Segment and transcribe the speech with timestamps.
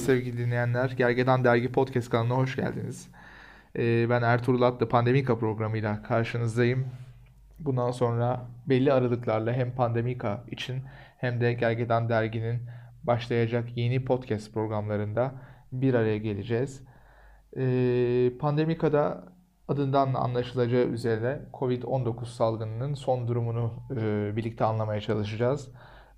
[0.00, 0.90] sevgili dinleyenler.
[0.90, 3.08] Gergedan Dergi Podcast kanalına hoş geldiniz.
[3.76, 6.86] Ee, ben Ertuğrul Atlı Pandemika programıyla karşınızdayım.
[7.58, 10.82] Bundan sonra belli aralıklarla hem Pandemika için
[11.18, 12.62] hem de Gergedan Dergi'nin
[13.02, 15.32] başlayacak yeni podcast programlarında
[15.72, 16.82] bir araya geleceğiz.
[17.56, 19.24] Ee, Pandemika'da
[19.68, 25.68] adından anlaşılacağı üzere COVID-19 salgınının son durumunu e, birlikte anlamaya çalışacağız.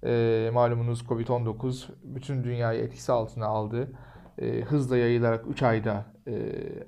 [0.04, 3.92] E, malumunuz Covid-19 bütün dünyayı etkisi altına aldı.
[4.38, 6.32] E, hızla yayılarak 3 ayda e,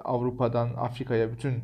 [0.04, 1.62] Avrupa'dan Afrika'ya bütün e,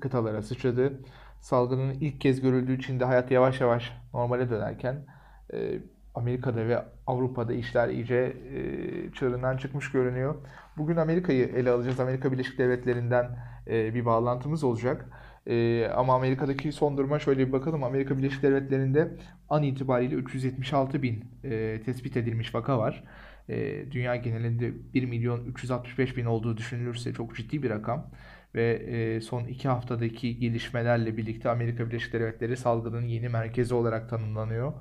[0.00, 0.92] kıtalara sıçradı.
[1.40, 5.06] Salgının ilk kez görüldüğü Çin'de hayat yavaş yavaş normale dönerken
[5.52, 5.78] e,
[6.14, 10.34] Amerika'da ve Avrupa'da işler iyice e, çığırından çıkmış görünüyor.
[10.76, 12.00] Bugün Amerika'yı ele alacağız.
[12.00, 15.06] Amerika Birleşik Devletleri'nden e, bir bağlantımız olacak.
[15.46, 17.84] E, ama Amerika'daki son duruma şöyle bir bakalım.
[17.84, 19.08] Amerika Birleşik Devletleri'nde
[19.48, 23.04] an itibariyle 376 bin e, tespit edilmiş vaka var.
[23.48, 28.10] E, dünya genelinde 1 milyon 365 bin olduğu düşünülürse çok ciddi bir rakam.
[28.54, 34.72] Ve e, son iki haftadaki gelişmelerle birlikte Amerika Birleşik Devletleri salgının yeni merkezi olarak tanımlanıyor.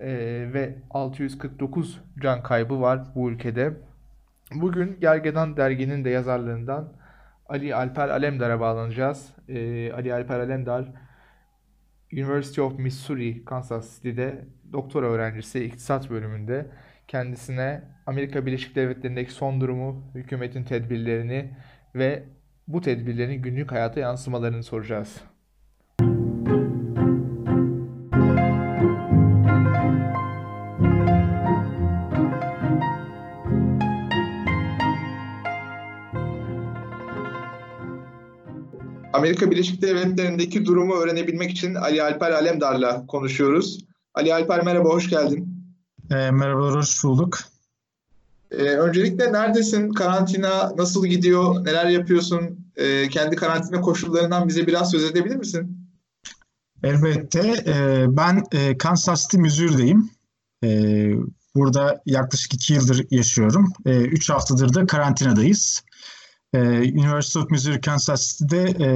[0.00, 0.08] E,
[0.54, 3.72] ve 649 can kaybı var bu ülkede.
[4.54, 6.92] Bugün Gergedan derginin de yazarlarından
[7.52, 9.34] Ali Alper Alemdar'a bağlanacağız.
[9.48, 10.92] Ee, Ali Alper Alemdar,
[12.12, 16.66] University of Missouri, Kansas City'de doktora öğrencisi iktisat bölümünde.
[17.08, 21.56] Kendisine Amerika Birleşik Devletleri'ndeki son durumu, hükümetin tedbirlerini
[21.94, 22.22] ve
[22.68, 25.20] bu tedbirlerin günlük hayata yansımalarını soracağız.
[39.12, 43.84] Amerika Birleşik Devletleri'ndeki durumu öğrenebilmek için Ali Alper Alemdar'la konuşuyoruz.
[44.14, 45.64] Ali Alper merhaba, hoş geldin.
[46.10, 47.38] E, merhabalar, hoş bulduk.
[48.50, 49.92] E, öncelikle neredesin?
[49.92, 51.64] Karantina nasıl gidiyor?
[51.64, 52.66] Neler yapıyorsun?
[52.76, 55.88] E, kendi karantina koşullarından bize biraz söz edebilir misin?
[56.82, 57.54] Elbette.
[57.66, 60.10] E, ben e, Kansas City, Missouri'deyim.
[60.64, 60.68] E,
[61.54, 63.72] burada yaklaşık iki yıldır yaşıyorum.
[63.86, 65.82] E, üç haftadır da karantinadayız.
[66.54, 68.88] Ee, University of Missouri Kansas City'de e,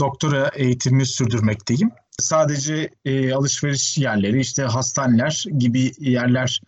[0.00, 1.90] doktora eğitimini sürdürmekteyim.
[2.18, 6.60] Sadece e, alışveriş yerleri, işte hastaneler gibi yerler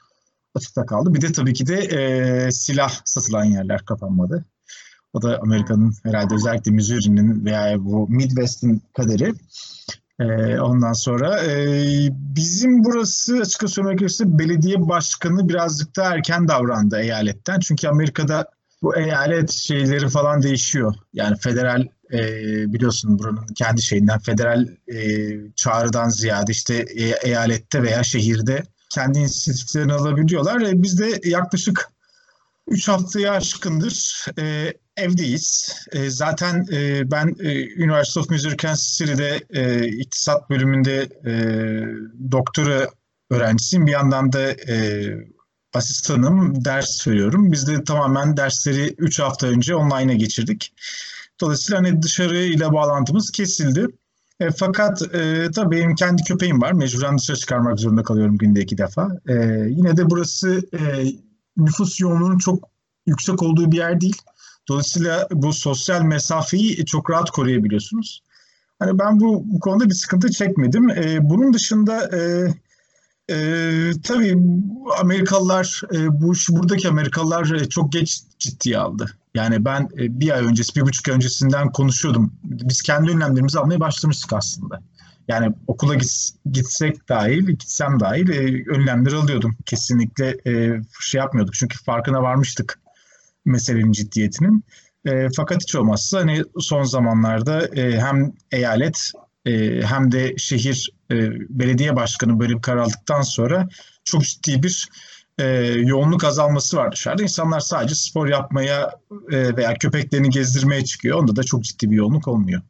[0.54, 1.14] açıkta kaldı.
[1.14, 4.44] Bir de tabii ki de e, silah satılan yerler kapanmadı.
[5.12, 9.34] O da Amerika'nın herhalde özellikle Missouri'nin veya bu Midwest'in kaderi.
[10.20, 11.52] Ee, ondan sonra e,
[12.12, 17.60] bizim burası açıkça söylemek gerekirse belediye başkanı birazcık da erken davrandı eyaletten.
[17.60, 18.46] Çünkü Amerika'da
[18.82, 20.94] bu eyalet şeyleri falan değişiyor.
[21.12, 22.22] Yani federal e,
[22.72, 29.92] biliyorsun buranın kendi şeyinden federal e, çağrıdan ziyade işte e, eyalette veya şehirde kendi inisiyatiflerini
[29.92, 30.60] alabiliyorlar.
[30.60, 31.88] E, biz de yaklaşık
[32.68, 35.74] 3 haftaya aşkındır e, evdeyiz.
[35.92, 41.32] E, zaten e, ben e, University of Missouri Kansas City'de e, iktisat bölümünde e,
[42.32, 42.88] doktora
[43.30, 43.86] öğrencisiyim.
[43.86, 45.06] Bir yandan da e,
[45.72, 47.52] asistanım, ders veriyorum.
[47.52, 50.74] Biz de tamamen dersleri 3 hafta önce online'a geçirdik.
[51.40, 53.86] Dolayısıyla hani dışarı ile bağlantımız kesildi.
[54.40, 56.72] E, fakat e, tabii benim kendi köpeğim var.
[56.72, 59.08] Mecburen dışarı çıkarmak zorunda kalıyorum günde iki defa.
[59.28, 59.34] E,
[59.68, 61.04] yine de burası e,
[61.56, 62.68] nüfus yoğunluğunun çok
[63.06, 64.16] yüksek olduğu bir yer değil.
[64.68, 68.22] Dolayısıyla bu sosyal mesafeyi çok rahat koruyabiliyorsunuz.
[68.78, 70.90] Hani ben bu, bu konuda bir sıkıntı çekmedim.
[70.90, 72.20] E, bunun dışında e,
[73.30, 74.36] ee, tabii
[75.00, 79.06] Amerikalılar, e, bu buradaki Amerikalılar e, çok geç ciddiye aldı.
[79.34, 82.32] Yani ben e, bir ay öncesi, bir buçuk ay öncesinden konuşuyordum.
[82.44, 84.80] Biz kendi önlemlerimizi almaya başlamıştık aslında.
[85.28, 89.56] Yani okula git, gitsek dahil, gitsem dahil e, önlemleri alıyordum.
[89.66, 91.54] Kesinlikle e, şey yapmıyorduk.
[91.54, 92.80] Çünkü farkına varmıştık
[93.44, 94.64] meselenin ciddiyetinin.
[95.04, 99.12] E, fakat hiç olmazsa hani son zamanlarda e, hem eyalet
[99.46, 103.68] e, hem de şehir e, belediye başkanı böyle bir karar aldıktan sonra
[104.04, 104.88] çok ciddi bir
[105.38, 105.44] e,
[105.76, 107.22] yoğunluk azalması var dışarıda.
[107.22, 108.90] İnsanlar sadece spor yapmaya
[109.30, 111.18] e, veya köpeklerini gezdirmeye çıkıyor.
[111.18, 112.62] Onda da çok ciddi bir yoğunluk olmuyor.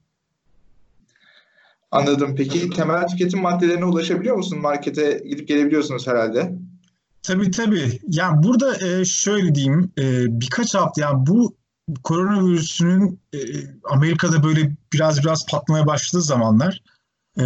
[1.90, 2.34] Anladım.
[2.36, 4.58] Peki temel tüketim maddelerine ulaşabiliyor musun?
[4.58, 6.52] Markete gidip gelebiliyorsunuz herhalde.
[7.22, 8.00] Tabii tabii.
[8.08, 11.56] Yani burada e, şöyle diyeyim e, birkaç hafta yani bu
[12.04, 13.38] koronavirüsünün e,
[13.84, 16.82] Amerika'da böyle biraz biraz patlamaya başladığı zamanlar
[17.38, 17.44] e,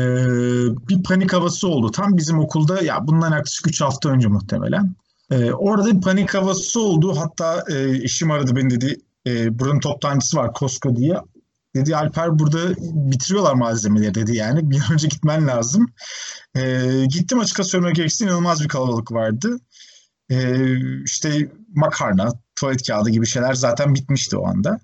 [0.89, 1.91] bir panik havası oldu.
[1.91, 4.95] Tam bizim okulda ya bundan yaklaşık 3 hafta önce muhtemelen.
[5.31, 7.17] E, orada bir panik havası oldu.
[7.17, 9.01] Hatta e, işim aradı beni dedi.
[9.27, 11.17] E, buranın toptancısı var Costco diye.
[11.77, 12.75] Dedi Alper burada
[13.11, 14.71] bitiriyorlar malzemeleri dedi yani.
[14.71, 15.87] Bir önce gitmen lazım.
[16.57, 19.59] E, gittim açıkça söylemek gerekirse inanılmaz bir kalabalık vardı.
[20.31, 20.67] e,
[21.05, 24.81] işte makarna, tuvalet kağıdı gibi şeyler zaten bitmişti o anda.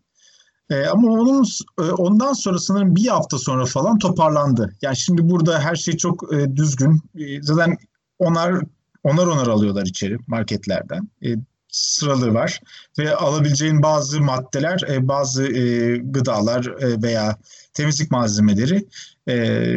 [0.70, 1.44] E, ama onun
[1.78, 4.76] e, ondan sonra sanırım bir hafta sonra falan toparlandı.
[4.82, 7.02] Yani şimdi burada her şey çok e, düzgün.
[7.19, 7.76] E, zaten
[8.19, 8.62] onar
[9.05, 11.08] onar onar alıyorlar içeri marketlerden.
[11.25, 11.28] E,
[11.69, 12.61] sıralığı var
[12.99, 17.37] ve alabileceğin bazı maddeler, e, bazı e, gıdalar e, veya
[17.75, 18.88] temizlik malzemeleri
[19.28, 19.75] e,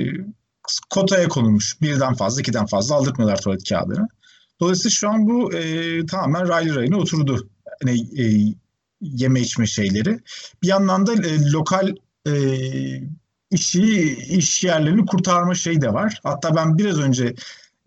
[0.90, 1.82] kotaya konulmuş.
[1.82, 4.08] Birden fazla, ikiden fazla aldırtmıyorlar tuvalet kağıdını.
[4.60, 7.50] Dolayısıyla şu an bu e, tamamen raylı rayına oturdu.
[7.86, 8.54] Yani, e,
[9.04, 10.20] yeme içme şeyleri.
[10.64, 11.96] Bir yandan da e, lokal
[12.28, 12.34] e,
[13.52, 16.20] işi, iş yerlerini kurtarma şeyi de var.
[16.24, 17.36] Hatta ben biraz önce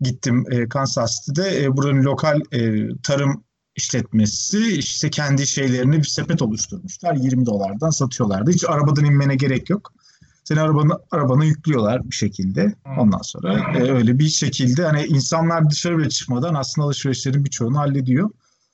[0.01, 1.63] gittim e, Kansas City'de.
[1.63, 3.43] E, buranın lokal e, tarım
[3.75, 7.15] işletmesi işte kendi şeylerini bir sepet oluşturmuşlar.
[7.15, 8.51] 20 dolardan satıyorlardı.
[8.51, 9.93] Hiç arabadan inmene gerek yok.
[10.43, 12.75] Seni arabanı, arabana yüklüyorlar bir şekilde.
[12.99, 18.29] Ondan sonra e, öyle bir şekilde hani insanlar dışarı bile çıkmadan aslında alışverişlerin birçoğunu hallediyor.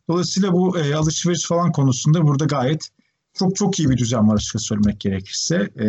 [0.09, 2.89] Dolayısıyla bu e, alışveriş falan konusunda burada gayet
[3.33, 5.55] çok çok iyi bir düzen var açıkça söylemek gerekirse.
[5.55, 5.85] E,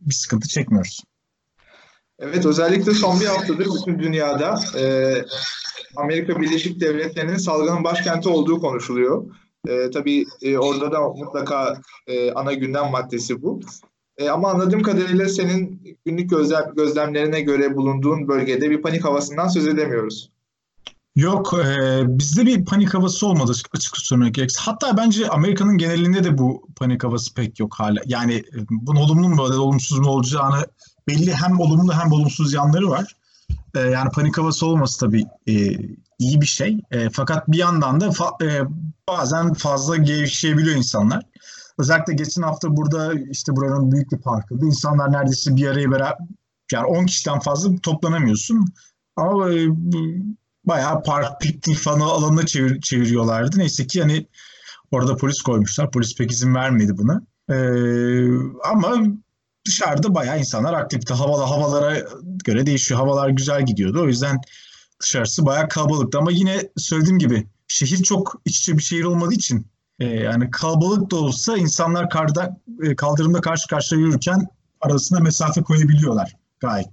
[0.00, 1.04] bir sıkıntı çekmiyoruz.
[2.18, 5.14] Evet özellikle son bir haftadır bütün dünyada e,
[5.96, 9.24] Amerika Birleşik Devletleri'nin salgının başkenti olduğu konuşuluyor.
[9.68, 13.60] E, tabii e, orada da mutlaka e, ana gündem maddesi bu.
[14.18, 19.66] E, ama anladığım kadarıyla senin günlük gözlem, gözlemlerine göre bulunduğun bölgede bir panik havasından söz
[19.66, 20.30] edemiyoruz.
[21.16, 24.60] Yok, e, bizde bir panik havası olmadı açık söylemek gerekirse.
[24.60, 28.00] Hatta bence Amerika'nın genelinde de bu panik havası pek yok hala.
[28.06, 30.66] Yani e, bunun olumlu mu olumsuz mu olacağını
[31.08, 33.16] belli hem olumlu hem olumsuz yanları var.
[33.74, 35.54] E, yani panik havası olması tabii e,
[36.18, 36.80] iyi bir şey.
[36.90, 38.60] E, fakat bir yandan da fa, e,
[39.08, 41.22] bazen fazla gevşeyebiliyor insanlar.
[41.78, 46.18] Özellikle geçen hafta burada işte buranın büyük bir parkında insanlar neredeyse bir araya beraber
[46.72, 48.64] yani 10 kişiden fazla toplanamıyorsun.
[49.16, 49.68] Ama e,
[50.66, 53.58] bayağı park piknik falan alanına çevir, çeviriyorlardı.
[53.58, 54.26] Neyse ki hani
[54.90, 55.90] orada polis koymuşlar.
[55.90, 57.22] Polis pek izin vermedi buna.
[57.50, 57.54] Ee,
[58.64, 58.96] ama
[59.66, 61.14] dışarıda bayağı insanlar aktifti.
[61.14, 61.96] Havalı havalara
[62.44, 63.00] göre değişiyor.
[63.00, 64.02] Havalar güzel gidiyordu.
[64.02, 64.40] O yüzden
[65.02, 66.18] dışarısı bayağı kalabalıktı.
[66.18, 69.66] Ama yine söylediğim gibi şehir çok iç içe bir şehir olmadığı için
[69.98, 74.46] e, yani kalabalık da olsa insanlar karda, e, kaldırımda karşı karşıya yürürken
[74.80, 76.88] arasında mesafe koyabiliyorlar gayet.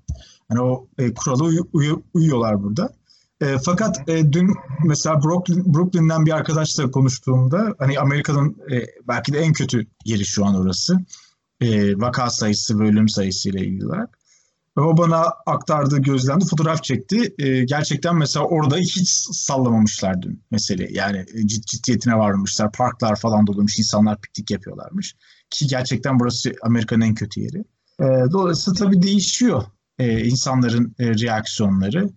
[0.52, 2.94] Yani o e, kurala uy, uy, uyuyorlar burada.
[3.42, 4.56] E, fakat e, dün
[4.86, 10.46] mesela Brooklyn, Brooklyn'den bir arkadaşla konuştuğumda hani Amerika'nın e, belki de en kötü yeri şu
[10.46, 10.98] an orası.
[11.62, 14.18] E, vaka sayısı ve ölüm sayısı ile ilgili olarak.
[14.78, 17.34] Ve o bana aktardığı gözlemde fotoğraf çekti.
[17.40, 20.88] E, gerçekten mesela orada hiç sallamamışlar dün mesele.
[20.92, 22.72] Yani cid, ciddiyetine varmışlar.
[22.72, 23.80] Parklar falan dolmuş.
[23.80, 25.16] insanlar piknik yapıyorlarmış.
[25.50, 27.58] Ki gerçekten burası Amerika'nın en kötü yeri.
[28.00, 29.64] E, dolayısıyla tabii değişiyor
[30.00, 32.10] e, insanların e, reaksiyonları.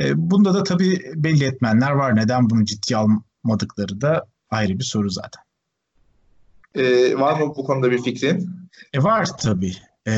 [0.00, 2.16] E, bunda da tabii belli etmenler var.
[2.16, 2.98] Neden bunu ciddiye
[3.44, 5.42] almadıkları da ayrı bir soru zaten.
[6.74, 8.50] E, var mı bu konuda bir fikrin?
[8.92, 9.74] E, var tabii.
[10.06, 10.12] E,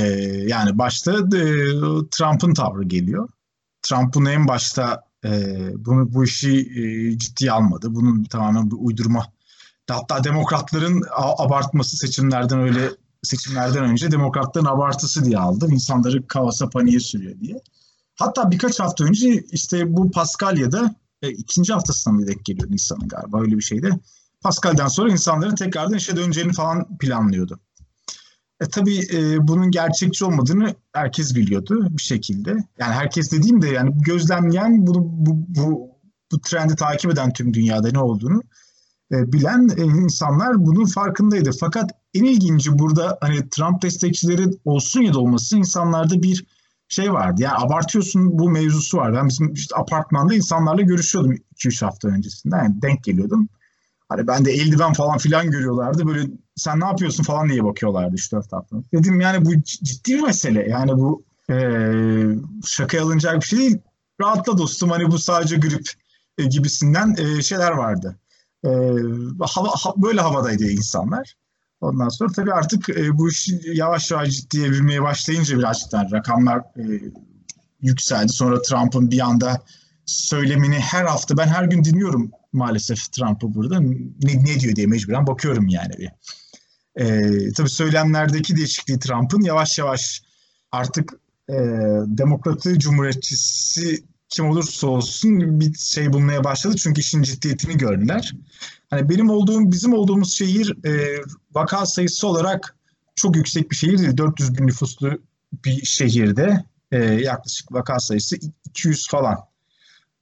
[0.47, 1.43] yani başta e,
[2.11, 3.29] Trump'ın tavrı geliyor.
[3.83, 5.31] Trump'ın en başta e,
[5.85, 7.95] bunu bu işi e, ciddiye almadı.
[7.95, 9.27] Bunun tamamen bir uydurma.
[9.89, 12.91] Hatta demokratların abartması seçimlerden öyle
[13.23, 15.69] seçimlerden önce demokratların abartısı diye aldı.
[15.71, 17.61] İnsanları kavasa paniğe sürüyor diye.
[18.21, 23.41] Hatta birkaç hafta önce işte bu Paskalya'da e, ikinci haftasına mı denk geliyor Nisan'ın galiba
[23.41, 23.91] öyle bir şeyde.
[24.41, 27.61] Paskal'den sonra insanların tekrardan işe döneceğini falan planlıyordu.
[28.61, 32.51] E tabii e, bunun gerçekçi olmadığını herkes biliyordu bir şekilde.
[32.51, 35.91] Yani herkes dediğim de yani gözlemleyen bunu bu, bu,
[36.33, 38.43] bu trendi takip eden tüm dünyada ne olduğunu
[39.13, 41.51] e, bilen e, insanlar bunun farkındaydı.
[41.61, 46.47] Fakat en ilginci burada hani Trump destekçileri olsun ya da olmasın insanlarda bir
[46.91, 47.43] şey vardı.
[47.43, 49.15] Yani abartıyorsun bu mevzusu var.
[49.15, 52.57] Ben bizim işte apartmanda insanlarla görüşüyordum 2-3 hafta öncesinde.
[52.57, 53.49] Yani denk geliyordum.
[54.09, 56.07] Hani ben de eldiven falan filan görüyorlardı.
[56.07, 58.77] Böyle sen ne yapıyorsun falan diye bakıyorlardı 3-4 hafta.
[58.93, 60.69] Dedim yani bu ciddi bir mesele.
[60.69, 61.57] Yani bu e,
[62.67, 63.79] şakaya alınacak bir şey değil.
[64.21, 65.91] Rahatla dostum hani bu sadece grip
[66.39, 68.17] e, gibisinden e, şeyler vardı.
[68.65, 68.69] E,
[69.41, 71.35] hava, ha, böyle havadaydı insanlar.
[71.81, 76.59] Ondan sonra tabii artık e, bu iş yavaş yavaş ciddiye binmeye başlayınca birazcık daha rakamlar
[76.59, 76.85] e,
[77.83, 78.33] yükseldi.
[78.33, 79.63] Sonra Trump'ın bir anda
[80.07, 83.81] söylemini her hafta ben her gün dinliyorum maalesef Trump'ı burada.
[83.81, 86.11] Ne, ne diyor diye mecburen bakıyorum yani bir.
[86.97, 90.23] E, tabii söylemlerdeki değişikliği Trump'ın yavaş yavaş
[90.73, 91.13] artık
[91.49, 91.55] e,
[92.07, 96.77] demokratı, cumhuriyetçisi kim olursa olsun bir şey bulmaya başladı.
[96.77, 98.35] Çünkü işin ciddiyetini gördüler.
[98.91, 101.23] Hani benim olduğum, bizim olduğumuz şehir e,
[101.55, 102.77] vaka sayısı olarak
[103.15, 104.17] çok yüksek bir şehir değil.
[104.17, 105.19] 400 bin nüfuslu
[105.65, 109.39] bir şehirde e, yaklaşık vaka sayısı 200 falan.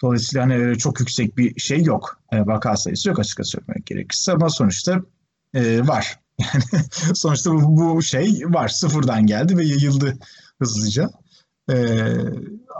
[0.03, 2.21] Dolayısıyla hani çok yüksek bir şey yok.
[2.33, 5.03] E, vaka sayısı yok açıkça söylemek gerekirse ama sonuçta
[5.55, 6.19] e, var.
[6.39, 6.85] Yani
[7.15, 8.69] sonuçta bu, bu şey var.
[8.69, 10.19] Sıfırdan geldi ve yayıldı
[10.59, 11.11] hızlıca.
[11.71, 11.77] E,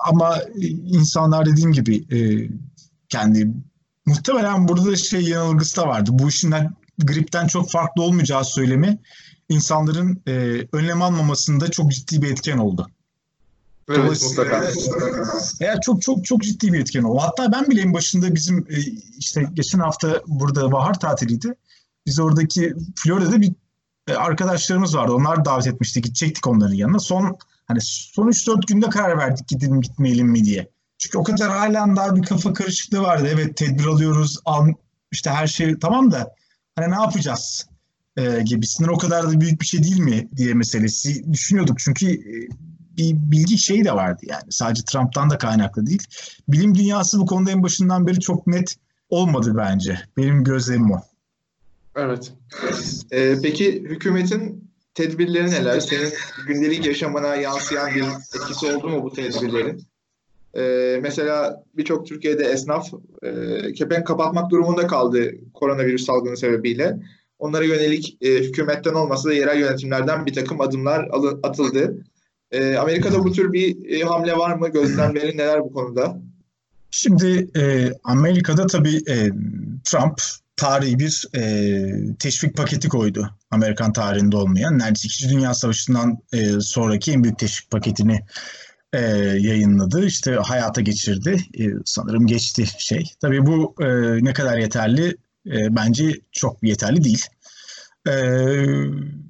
[0.05, 0.39] ama
[0.85, 2.51] insanlar dediğim gibi e,
[3.09, 3.53] kendi
[4.09, 6.11] muhtemelen burada şey yanılgısı da vardı.
[6.13, 6.55] Bu işin
[6.99, 8.99] gripten çok farklı olmayacağı söylemi
[9.49, 12.91] insanların e, önlem almamasında çok ciddi bir etken oldu.
[13.89, 14.65] Evet mutlaka.
[15.61, 17.19] Ya çok çok çok ciddi bir etken oldu.
[17.23, 18.77] Hatta ben bile en başında bizim e,
[19.19, 21.55] işte geçen hafta burada bahar tatiliydi.
[22.07, 23.53] Biz oradaki Florida'da bir
[24.09, 25.13] e, arkadaşlarımız vardı.
[25.13, 26.05] Onlar davet etmiştik.
[26.05, 26.99] Gidecektik onların yanına.
[26.99, 27.37] Son
[27.67, 30.69] hani son 3-4 günde karar verdik gidelim gitmeyelim mi diye.
[30.99, 33.29] Çünkü o kadar halen daha bir kafa karışıklığı vardı.
[33.33, 34.39] Evet tedbir alıyoruz.
[34.45, 34.67] Al,
[35.13, 36.35] işte her şey tamam da
[36.77, 37.67] hani ne yapacağız
[38.17, 41.79] e, gibisinden o kadar da büyük bir şey değil mi diye meselesi düşünüyorduk.
[41.79, 42.49] Çünkü e,
[42.97, 44.45] bir bilgi şeyi de vardı yani.
[44.51, 46.03] Sadece Trump'tan da kaynaklı değil.
[46.49, 48.75] Bilim dünyası bu konuda en başından beri çok net
[49.09, 50.01] olmadı bence.
[50.17, 51.03] Benim gözlemim o.
[51.97, 52.33] Evet.
[53.11, 55.81] Ee, peki hükümetin tedbirleri neler?
[55.81, 56.13] Senin
[56.47, 58.05] gündelik yaşamına yansıyan bir
[58.41, 59.87] etkisi oldu mu bu tedbirlerin?
[60.57, 62.89] Ee, mesela birçok Türkiye'de esnaf
[63.23, 63.33] e,
[63.73, 66.99] kepenk kapatmak durumunda kaldı koronavirüs salgını sebebiyle.
[67.39, 71.09] Onlara yönelik e, hükümetten olmasa da yerel yönetimlerden bir takım adımlar
[71.43, 72.05] atıldı.
[72.53, 74.69] E, Amerika'da bu tür bir e, hamle var mı?
[74.69, 76.21] Gözlemleri neler bu konuda?
[76.91, 79.29] Şimdi e, Amerika'da tabii e,
[79.85, 80.21] Trump
[80.57, 83.31] tarihi bir e, teşvik paketi koydu.
[83.51, 84.79] Amerikan tarihinde olmayan.
[84.79, 88.21] Neredeyse İkinci Dünya Savaşı'ndan e, sonraki en büyük teşvik paketini
[88.93, 89.01] e,
[89.41, 90.07] yayınladı.
[90.07, 91.37] İşte hayata geçirdi.
[91.59, 93.05] E, sanırım geçti şey.
[93.21, 93.87] Tabii bu e,
[94.25, 95.17] ne kadar yeterli?
[95.47, 97.27] E, bence çok yeterli değil.
[98.07, 98.13] E,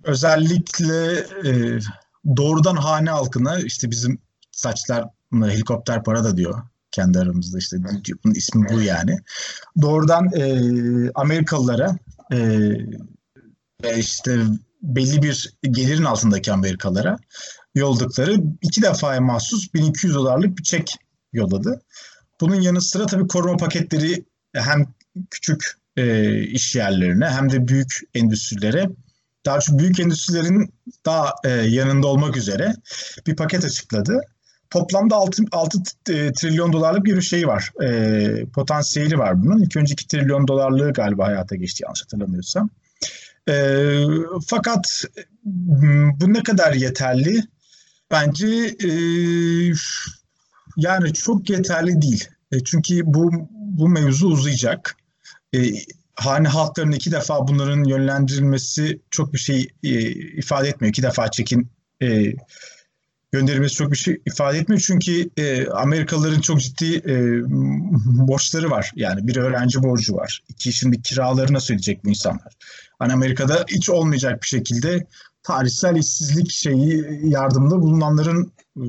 [0.05, 1.13] özellikle
[1.45, 1.79] e,
[2.37, 4.19] doğrudan hane halkına işte bizim
[4.51, 7.77] saçlar helikopter para da diyor kendi aramızda işte
[8.25, 9.19] bunun ismi bu yani.
[9.83, 10.61] Doğrudan e,
[11.15, 11.97] Amerikalılara
[12.33, 12.39] e,
[13.83, 14.39] ve işte
[14.83, 17.19] belli bir gelirin altındaki Amerikalılara
[17.75, 20.95] yolladıkları iki defaya mahsus 1200 dolarlık bir çek
[21.33, 21.83] yolladı.
[22.41, 24.95] Bunun yanı sıra tabii koruma paketleri hem
[25.31, 28.89] küçük e, iş yerlerine hem de büyük endüstrilere
[29.47, 30.75] daha çok büyük endüstrilerin
[31.07, 32.75] daha e, yanında olmak üzere
[33.27, 34.21] bir paket açıkladı.
[34.71, 37.73] Toplamda 6, 6 e, trilyon dolarlık bir şey var.
[37.83, 39.63] E, potansiyeli var bunun.
[39.63, 42.71] İlk önce 2 trilyon dolarlığı galiba hayata geçti yanlış hatırlamıyorsam.
[43.49, 43.55] E,
[44.47, 45.05] fakat
[45.45, 47.43] bu ne kadar yeterli?
[48.11, 48.47] Bence
[48.85, 48.91] e,
[50.77, 52.29] yani çok yeterli değil.
[52.53, 54.97] E, çünkü bu bu mevzu uzayacak.
[55.55, 55.59] E,
[56.15, 60.91] hane halklarının iki defa bunların yönlendirilmesi çok bir şey e, ifade etmiyor.
[60.91, 61.71] İki defa çekin
[62.03, 62.33] e,
[63.33, 64.83] gönderilmesi çok bir şey ifade etmiyor.
[64.87, 67.15] Çünkü e, Amerikalıların çok ciddi e,
[68.29, 68.93] borçları var.
[68.97, 70.43] Yani bir öğrenci borcu var.
[70.49, 72.53] İki şimdi kiraları nasıl ödeyecek bu insanlar?
[72.99, 75.07] Hani Amerika'da hiç olmayacak bir şekilde
[75.43, 78.85] tarihsel işsizlik şeyi yardımda bulunanların e,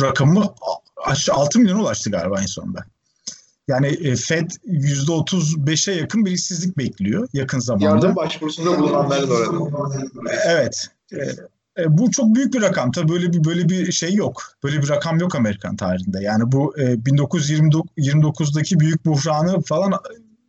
[0.00, 0.54] rakamı
[1.30, 2.84] 6 milyon ulaştı galiba en sonunda.
[3.68, 7.84] Yani e, Fed %35'e yakın bir işsizlik bekliyor yakın zamanda.
[7.84, 10.10] Yardım başvurusunda bulunanların oranı.
[10.46, 10.88] Evet.
[11.12, 11.16] E,
[11.82, 12.92] e, bu çok büyük bir rakam.
[12.92, 14.42] Tabii böyle bir böyle bir şey yok.
[14.64, 16.22] Böyle bir rakam yok Amerikan tarihinde.
[16.22, 19.92] Yani bu 1929'daki büyük buhranı falan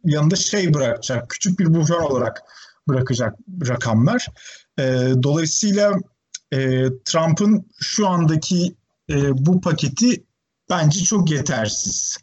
[0.06, 1.30] yanında şey bırakacak.
[1.30, 2.42] Küçük bir buhran olarak
[2.88, 3.36] bırakacak
[3.68, 4.28] rakamlar.
[5.24, 5.94] Dolayısıyla
[7.06, 8.76] Trump'ın şu andaki
[9.34, 10.24] bu paketi
[10.70, 12.18] bence çok yetersiz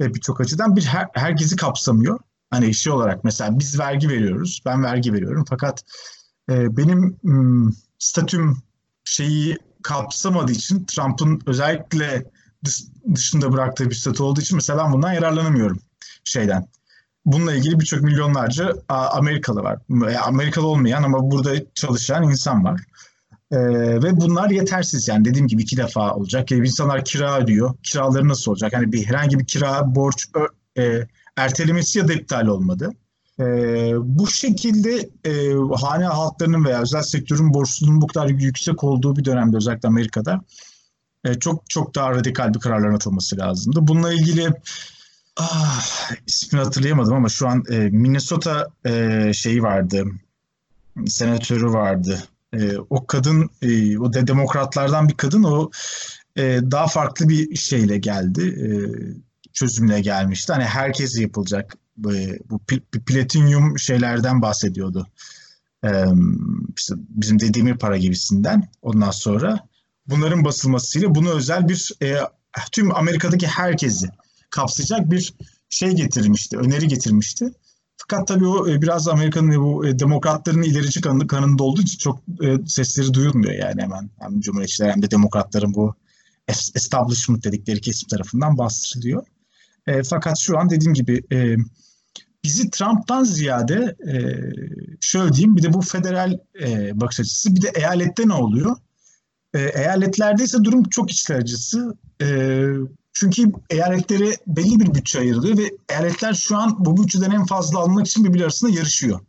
[0.00, 0.76] e, birçok açıdan.
[0.76, 2.18] Bir her, herkesi kapsamıyor.
[2.50, 4.62] Hani şey olarak mesela biz vergi veriyoruz.
[4.66, 5.44] Ben vergi veriyorum.
[5.48, 5.82] Fakat
[6.50, 8.56] e, benim m, statüm
[9.04, 12.30] şeyi kapsamadığı için Trump'ın özellikle
[12.64, 12.82] dış,
[13.14, 15.78] dışında bıraktığı bir statü olduğu için mesela ben bundan yararlanamıyorum
[16.24, 16.68] şeyden.
[17.26, 19.78] Bununla ilgili birçok milyonlarca Amerikalı var.
[20.24, 22.80] Amerikalı olmayan ama burada çalışan insan var.
[23.50, 23.58] Ee,
[24.02, 26.50] ve bunlar yetersiz yani dediğim gibi iki defa olacak.
[26.50, 27.74] Yani insanlar kira ödüyor.
[27.82, 28.72] Kiraları nasıl olacak?
[28.72, 30.26] Yani bir herhangi bir kira borç
[30.78, 31.06] e,
[31.36, 32.90] ertelemesi ya da iptal olmadı.
[33.40, 33.44] E,
[33.96, 39.56] bu şekilde e, hane halklarının veya özel sektörün borçluluğunun bu kadar yüksek olduğu bir dönemde
[39.56, 40.40] özellikle Amerika'da
[41.24, 43.78] e, çok çok daha radikal bir kararların atılması lazımdı.
[43.82, 44.50] Bununla ilgili
[45.36, 50.04] ah, ismini hatırlayamadım ama şu an e, Minnesota e, şeyi vardı,
[51.06, 55.70] senatörü vardı e, o kadın, e, o de demokratlardan bir kadın o
[56.36, 58.42] e, daha farklı bir şeyle geldi.
[58.42, 58.68] E,
[59.52, 60.52] çözümle gelmişti.
[60.52, 61.74] Hani herkes yapılacak
[62.12, 62.60] e, bu
[63.06, 65.06] platinyum şeylerden bahsediyordu.
[65.84, 66.04] E,
[66.76, 68.68] işte bizim dediğimiz para gibisinden.
[68.82, 69.68] Ondan sonra
[70.06, 72.16] bunların basılmasıyla bunu özel bir e,
[72.72, 74.08] tüm Amerika'daki herkesi
[74.50, 75.34] kapsayacak bir
[75.68, 77.52] şey getirmişti, öneri getirmişti.
[77.96, 82.22] Fakat tabii o e, biraz Amerika'nın bu e, demokratların ilerici kanı, kanında olduğu için çok
[82.42, 84.10] e, sesleri duyulmuyor yani hemen.
[84.18, 85.94] Hem cumhuriyetçiler hem de demokratların bu
[86.48, 89.26] establishment dedikleri kesim tarafından bastırılıyor.
[89.86, 91.56] E, fakat şu an dediğim gibi e,
[92.44, 94.14] bizi Trump'tan ziyade e,
[95.00, 98.76] şöyle diyeyim bir de bu federal e, bakış açısı bir de eyalette ne oluyor?
[99.54, 101.96] E, eyaletlerde ise durum çok içler acısı.
[102.22, 102.26] E,
[103.20, 108.06] çünkü eyaletlere belli bir bütçe ayrılıyor ve eyaletler şu an bu bütçeden en fazla almak
[108.06, 109.20] için birbiri arasında yarışıyor.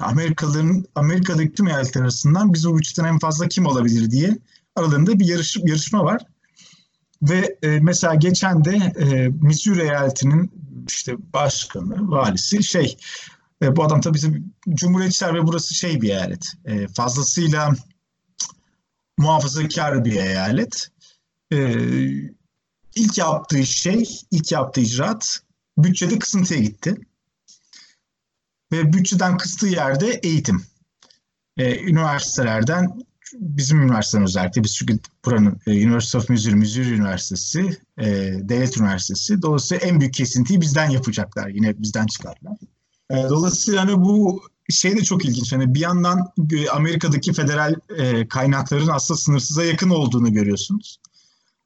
[0.00, 4.38] Amerikalıların Amerika'daki tüm eyaletler arasından biz bu bütçeden en fazla kim alabilir diye
[4.76, 6.22] aralarında bir yarış, yarışma var.
[7.22, 10.50] Ve e, mesela geçen de e, Missouri eyaletinin
[10.88, 12.96] işte başkanı, valisi şey
[13.62, 14.18] e, bu adam tabii
[14.74, 16.46] cumhuriyetçiler ve burası şey bir eyalet.
[16.64, 17.72] E, fazlasıyla
[19.18, 20.88] muhafazakar bir eyalet.
[21.52, 21.56] E,
[22.96, 25.40] ilk yaptığı şey, ilk yaptığı icraat
[25.78, 26.96] bütçede kısıntıya gitti.
[28.72, 30.62] Ve bütçeden kıstığı yerde eğitim.
[31.56, 33.00] E, üniversitelerden
[33.32, 38.06] bizim üniversitemiz özellikle biz çünkü buranın e, University of Missouri, Missouri Üniversitesi, e,
[38.42, 39.42] devlet üniversitesi.
[39.42, 41.48] Dolayısıyla en büyük kesintiyi bizden yapacaklar.
[41.48, 42.56] Yine bizden çıkarlar.
[43.10, 45.52] E, dolayısıyla hani bu şey de çok ilginç.
[45.52, 50.98] Hani bir yandan e, Amerika'daki federal e, kaynakların aslında sınırsıza yakın olduğunu görüyorsunuz.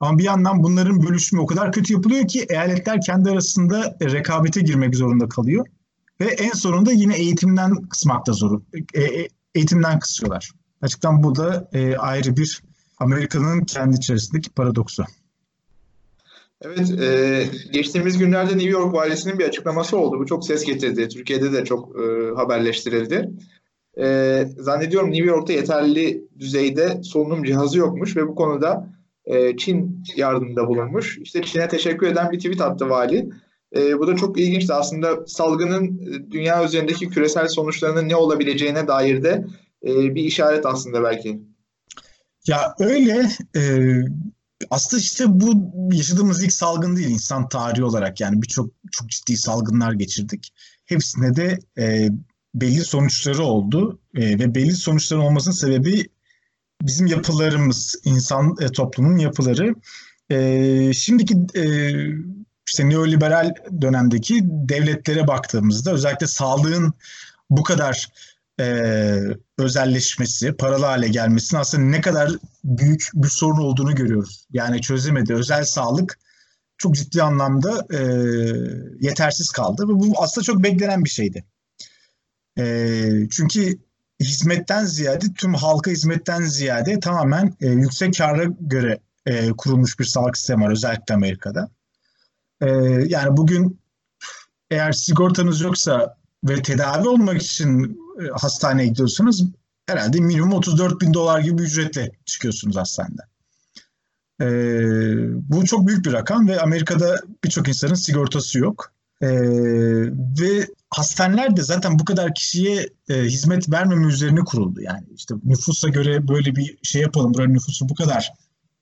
[0.01, 4.97] Ama bir yandan bunların bölüşümü o kadar kötü yapılıyor ki eyaletler kendi arasında rekabete girmek
[4.97, 5.67] zorunda kalıyor.
[6.21, 8.61] Ve en sonunda yine eğitimden kısmakta zor.
[8.95, 10.51] E, e, eğitimden kısıyorlar.
[10.83, 12.63] Açıktan bu da e, ayrı bir
[12.99, 15.05] Amerika'nın kendi içerisindeki paradoksu.
[16.63, 20.19] Evet, e, geçtiğimiz günlerde New York valisinin bir açıklaması oldu.
[20.19, 21.09] Bu çok ses getirdi.
[21.09, 23.31] Türkiye'de de çok e, haberleştirildi.
[23.99, 29.00] E, zannediyorum New York'ta yeterli düzeyde solunum cihazı yokmuş ve bu konuda
[29.31, 31.19] e, Çin yardımında bulunmuş.
[31.19, 33.31] İşte Çin'e teşekkür eden bir tweet attı vali.
[33.77, 34.73] E, bu da çok ilginçti.
[34.73, 39.47] Aslında salgının e, dünya üzerindeki küresel sonuçlarının ne olabileceğine dair de
[39.87, 41.41] e, bir işaret aslında belki.
[42.47, 43.63] Ya öyle e,
[44.71, 49.93] aslında işte bu yaşadığımız ilk salgın değil insan tarihi olarak yani birçok çok ciddi salgınlar
[49.93, 50.53] geçirdik.
[50.87, 52.09] Hepsinde de e,
[52.55, 56.07] belli sonuçları oldu e, ve belli sonuçların olmasının sebebi
[56.83, 59.75] bizim yapılarımız, insan e, toplumun yapıları.
[60.31, 61.65] E, şimdiki e,
[62.67, 66.93] işte neoliberal dönemdeki devletlere baktığımızda özellikle sağlığın
[67.51, 68.09] bu kadar
[68.61, 69.17] e,
[69.59, 72.31] özelleşmesi, paralı hale gelmesinin aslında ne kadar
[72.65, 74.47] büyük bir sorun olduğunu görüyoruz.
[74.53, 75.35] Yani çözemedi.
[75.35, 76.19] Özel sağlık
[76.79, 78.01] çok ciddi anlamda e,
[79.01, 81.45] yetersiz kaldı ve bu aslında çok beklenen bir şeydi.
[82.59, 82.65] E,
[83.31, 83.79] çünkü
[84.21, 90.37] hizmetten ziyade tüm halka hizmetten ziyade tamamen e, yüksek kâra göre e, kurulmuş bir sağlık
[90.37, 91.71] sistemi var özellikle Amerika'da.
[92.61, 92.69] E,
[93.07, 93.81] yani bugün
[94.71, 99.45] eğer sigortanız yoksa ve tedavi olmak için e, hastaneye gidiyorsanız
[99.87, 103.23] herhalde minimum 34 bin dolar gibi ücretle çıkıyorsunuz hastanede.
[104.41, 108.93] Ee, bu çok büyük bir rakam ve Amerika'da birçok insanın sigortası yok.
[109.23, 109.29] Ee,
[110.41, 114.81] ve hastaneler de zaten bu kadar kişiye e, hizmet vermeme üzerine kuruldu.
[114.81, 118.33] Yani işte nüfusa göre böyle bir şey yapalım, buranın nüfusu bu kadar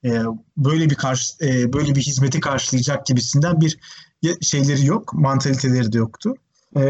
[0.04, 0.22] e,
[0.56, 3.78] böyle bir karşı e, böyle bir hizmeti karşılayacak gibisinden bir
[4.42, 6.34] şeyleri yok, mantaliteleri de yoktu.
[6.76, 6.82] E,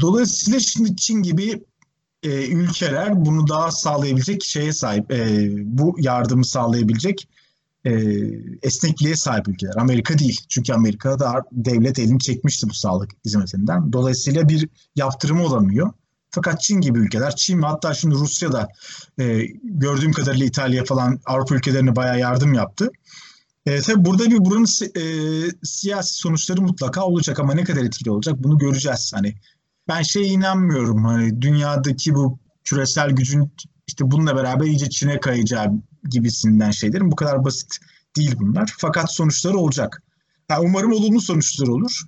[0.00, 1.62] dolayısıyla şimdi Çin gibi
[2.22, 7.28] e, ülkeler bunu daha sağlayabilecek şeye sahip, e, bu yardımı sağlayabilecek
[7.84, 7.92] e,
[8.62, 9.74] esnekliğe sahip ülkeler.
[9.76, 10.40] Amerika değil.
[10.48, 13.92] Çünkü Amerika da devlet elini çekmişti bu sağlık hizmetinden.
[13.92, 15.92] Dolayısıyla bir yaptırımı olamıyor.
[16.30, 18.68] Fakat Çin gibi ülkeler, Çin ve hatta şimdi Rusya da
[19.20, 22.90] e, gördüğüm kadarıyla İtalya falan Avrupa ülkelerine bayağı yardım yaptı.
[23.66, 24.66] E, tabii burada bir buranın
[24.96, 25.04] e,
[25.62, 29.12] siyasi sonuçları mutlaka olacak ama ne kadar etkili olacak bunu göreceğiz.
[29.14, 29.34] Hani
[29.88, 31.04] ben şeye inanmıyorum.
[31.04, 33.52] Hani dünyadaki bu küresel gücün
[33.86, 35.72] işte bununla beraber iyice Çin'e kayacağı
[36.10, 37.76] gibisinden şeylerin bu kadar basit
[38.16, 38.74] değil bunlar.
[38.78, 40.02] Fakat sonuçları olacak.
[40.50, 42.00] Yani umarım olumlu sonuçlar olur.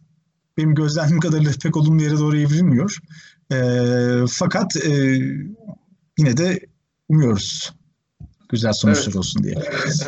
[0.57, 2.99] Benim gözlemim kadarıyla pek olumlu yere doğru evrilmiyor.
[3.53, 3.59] E,
[4.29, 4.93] fakat e,
[6.19, 6.61] yine de
[7.09, 7.73] umuyoruz
[8.49, 9.17] güzel sonuçlar evet.
[9.17, 9.55] olsun diye.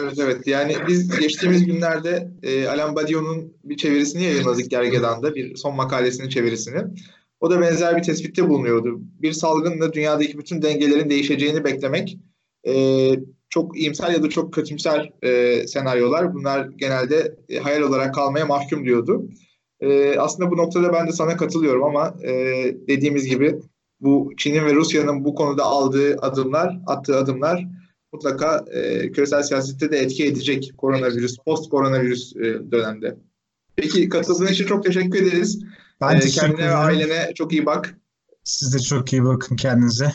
[0.01, 5.77] Evet evet yani biz geçtiğimiz günlerde e, Alain Badion'un bir çevirisini yayınladık Gergedan'da bir son
[5.77, 6.83] makalesinin çevirisini.
[7.41, 9.01] O da benzer bir tespitte bulunuyordu.
[9.01, 12.19] Bir salgınla dünyadaki bütün dengelerin değişeceğini beklemek
[12.67, 12.75] e,
[13.49, 16.35] çok iyimser ya da çok kötümser e, senaryolar.
[16.35, 19.29] Bunlar genelde e, hayal olarak kalmaya mahkum diyordu.
[19.81, 22.33] E, aslında bu noktada ben de sana katılıyorum ama e,
[22.89, 23.61] dediğimiz gibi
[24.01, 27.67] bu Çin'in ve Rusya'nın bu konuda aldığı adımlar, attığı adımlar
[28.13, 33.17] mutlaka e, küresel siyasette de etki edecek koronavirüs, post koronavirüs e, dönemde.
[33.77, 35.63] Peki katıldığın için çok teşekkür ederiz.
[36.01, 37.99] Ben ee, kendine ve ailene çok iyi bak.
[38.45, 40.13] Siz de çok iyi bakın kendinize.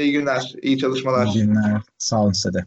[0.00, 1.26] İyi günler, iyi çalışmalar.
[1.26, 1.82] İyi günler.
[1.98, 2.64] Sağ olun size de.